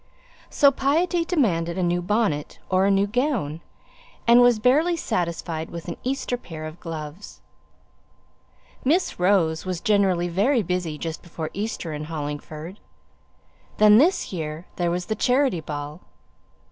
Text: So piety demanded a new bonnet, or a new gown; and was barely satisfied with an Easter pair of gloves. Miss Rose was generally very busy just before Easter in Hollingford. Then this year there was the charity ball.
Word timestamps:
So 0.49 0.71
piety 0.71 1.23
demanded 1.23 1.77
a 1.77 1.83
new 1.83 2.01
bonnet, 2.01 2.57
or 2.71 2.85
a 2.85 2.89
new 2.89 3.05
gown; 3.05 3.61
and 4.25 4.41
was 4.41 4.57
barely 4.57 4.97
satisfied 4.97 5.69
with 5.69 5.87
an 5.87 5.95
Easter 6.03 6.37
pair 6.37 6.65
of 6.65 6.79
gloves. 6.79 7.39
Miss 8.83 9.19
Rose 9.19 9.63
was 9.63 9.79
generally 9.79 10.27
very 10.27 10.63
busy 10.63 10.97
just 10.97 11.21
before 11.21 11.51
Easter 11.53 11.93
in 11.93 12.05
Hollingford. 12.05 12.79
Then 13.77 13.99
this 13.99 14.33
year 14.33 14.65
there 14.77 14.89
was 14.89 15.05
the 15.05 15.13
charity 15.13 15.59
ball. 15.61 16.01